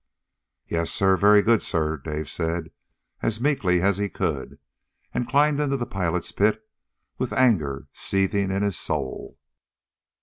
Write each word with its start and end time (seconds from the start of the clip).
"Yes, 0.67 0.89
sir, 0.89 1.15
very 1.15 1.43
good, 1.43 1.61
sir," 1.61 1.95
Dave 1.95 2.27
said 2.27 2.71
as 3.21 3.39
meekly 3.39 3.83
as 3.83 3.99
he 3.99 4.09
could, 4.09 4.57
and 5.13 5.29
climbed 5.29 5.59
into 5.59 5.77
the 5.77 5.85
pilot's 5.85 6.31
pit 6.31 6.63
with 7.19 7.31
anger 7.33 7.87
seething 7.93 8.49
in 8.49 8.63
his 8.63 8.79
soul. 8.79 9.37